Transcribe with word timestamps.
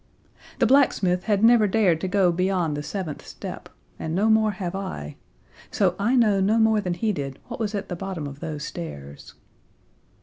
The 0.57 0.65
blacksmith 0.65 1.25
had 1.25 1.43
never 1.43 1.67
dared 1.67 2.01
to 2.01 2.07
go 2.07 2.31
beyond 2.31 2.75
the 2.75 2.81
seventh 2.81 3.23
step, 3.23 3.69
and 3.99 4.15
no 4.15 4.31
more 4.31 4.49
have 4.53 4.73
I 4.73 5.17
so 5.69 5.95
I 5.99 6.15
know 6.15 6.39
no 6.41 6.57
more 6.57 6.81
than 6.81 6.95
he 6.95 7.11
did 7.13 7.37
what 7.49 7.59
was 7.59 7.75
at 7.75 7.87
the 7.87 7.95
bottom 7.95 8.25
of 8.25 8.39
those 8.39 8.63
stairs. 8.63 9.35